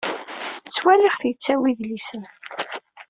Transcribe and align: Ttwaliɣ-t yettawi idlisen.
Ttwaliɣ-t 0.67 1.21
yettawi 1.29 1.67
idlisen. 1.71 2.23